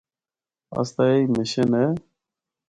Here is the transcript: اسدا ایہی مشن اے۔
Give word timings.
اسدا 0.79 1.03
ایہی 1.11 1.25
مشن 1.35 1.71
اے۔ 1.79 1.85